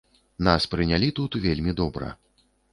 [0.47, 2.13] Нас прынялі тут вельмі добра.